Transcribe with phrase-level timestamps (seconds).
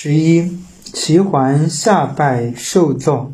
[0.00, 3.32] 十一，齐桓下拜受奏，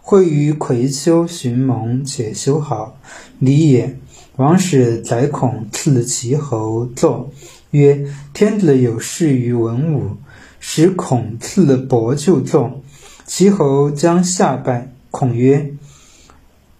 [0.00, 2.96] 会于葵丘寻盟，且修好。
[3.38, 3.98] 礼也。
[4.36, 7.30] 王使宰孔赐齐侯奏，
[7.72, 10.16] 曰：天子有事于文武，
[10.60, 12.80] 使孔赐伯就奏。
[13.26, 15.74] 齐侯将下拜，孔曰：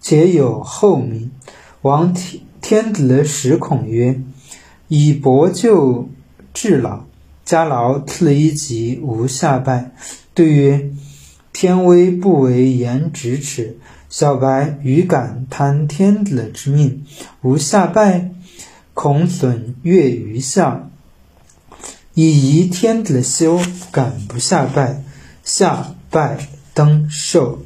[0.01, 1.31] 且有后命。
[1.83, 4.19] 王天天子使孔曰：
[4.89, 6.09] 以伯就
[6.55, 7.05] 至老。
[7.53, 9.91] 家劳次一级，无下拜。
[10.33, 10.91] 对曰：
[11.53, 13.77] 天威不为言咫尺，
[14.09, 17.05] 小白愚敢贪天子之命，
[17.43, 18.31] 无下拜，
[18.95, 20.89] 恐损月于下。
[22.15, 23.61] 以疑天子修，
[23.91, 25.03] 敢不下拜？
[25.45, 27.63] 下拜登寿。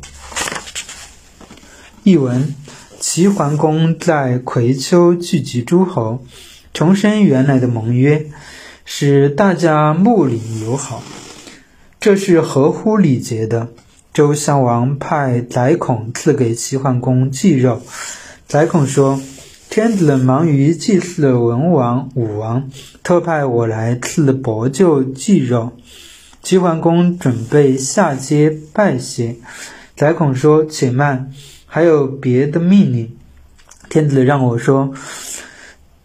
[2.03, 2.53] 译文：
[2.99, 6.25] 齐桓公在葵丘聚集诸侯，
[6.75, 8.27] 重申原来的盟约。
[8.89, 11.03] 使大家睦邻友好，
[11.99, 13.69] 这是合乎礼节的。
[14.15, 17.83] 周襄王派宰孔赐给齐桓公祭肉，
[18.47, 19.21] 宰孔说
[19.69, 22.71] ：“天子忙于祭祀文王、武王，
[23.03, 25.73] 特派我来赐伯舅祭肉。”
[26.45, 29.35] 齐桓公准备下阶拜谢，
[29.97, 31.33] 宰孔说：“且慢，
[31.67, 33.17] 还有别的命令。
[33.91, 34.95] 天子让我说。”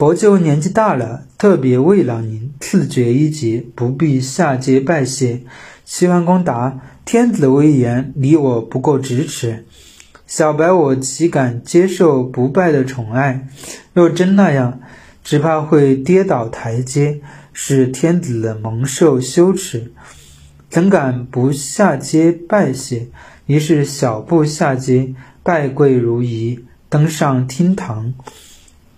[0.02, 5.42] 伯舅年纪大了，特别慰劳您，赐爵一级，不必下阶拜谢。
[5.86, 9.64] 齐桓公答：“天子威严，离我不过咫尺，
[10.26, 13.48] 小白我岂敢接受不拜的宠爱？
[13.94, 14.80] 若真那样，
[15.24, 17.22] 只怕会跌倒台阶，
[17.54, 19.94] 使天子蒙受羞耻。
[20.68, 23.10] 怎敢不下阶拜谢？
[23.46, 28.16] 于是小步下阶，拜跪如仪，登上厅堂，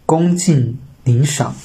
[0.05, 0.77] 恭敬。
[1.03, 1.55] 领赏。